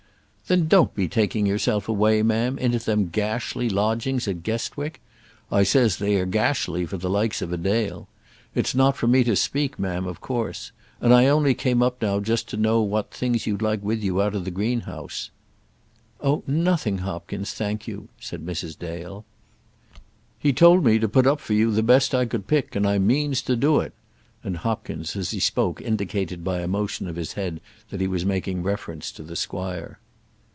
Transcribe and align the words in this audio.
"Then 0.47 0.67
don't 0.67 0.93
be 0.93 1.07
taking 1.07 1.45
yourself 1.45 1.87
away, 1.87 2.21
ma'am, 2.21 2.57
into 2.57 2.77
them 2.77 3.07
gashly 3.07 3.69
lodgings 3.69 4.27
at 4.27 4.43
Guestwick. 4.43 4.99
I 5.49 5.63
says 5.63 5.95
they 5.95 6.17
are 6.17 6.25
gashly 6.25 6.85
for 6.85 6.97
the 6.97 7.09
likes 7.09 7.41
of 7.41 7.53
a 7.53 7.57
Dale. 7.57 8.09
It 8.53 8.67
is 8.67 8.75
not 8.75 8.97
for 8.97 9.07
me 9.07 9.23
to 9.23 9.37
speak, 9.37 9.79
ma'am, 9.79 10.05
of 10.05 10.19
course. 10.19 10.73
And 10.99 11.13
I 11.13 11.27
only 11.27 11.53
came 11.53 11.81
up 11.81 12.01
now 12.01 12.19
just 12.19 12.49
to 12.49 12.57
know 12.57 12.81
what 12.81 13.11
things 13.11 13.47
you'd 13.47 13.61
like 13.61 13.81
with 13.81 14.03
you 14.03 14.21
out 14.21 14.35
of 14.35 14.43
the 14.43 14.51
greenhouse." 14.51 15.31
"Oh, 16.19 16.43
nothing, 16.45 16.97
Hopkins, 16.97 17.53
thank 17.53 17.87
you," 17.87 18.09
said 18.19 18.45
Mrs. 18.45 18.77
Dale. 18.77 19.23
"He 20.37 20.51
told 20.51 20.83
me 20.83 20.99
to 20.99 21.07
put 21.07 21.25
up 21.27 21.39
for 21.39 21.53
you 21.53 21.71
the 21.71 21.81
best 21.81 22.13
I 22.13 22.25
could 22.25 22.45
pick, 22.47 22.75
and 22.75 22.85
I 22.85 22.97
means 22.97 23.41
to 23.43 23.55
do 23.55 23.79
it;" 23.79 23.93
and 24.43 24.57
Hopkins, 24.57 25.15
as 25.15 25.31
he 25.31 25.39
spoke, 25.39 25.81
indicated 25.81 26.43
by 26.43 26.59
a 26.59 26.67
motion 26.67 27.07
of 27.07 27.15
his 27.15 27.33
head 27.33 27.61
that 27.89 28.01
he 28.01 28.07
was 28.07 28.25
making 28.25 28.63
reference 28.63 29.13
to 29.13 29.23
the 29.23 29.37
squire. 29.37 29.97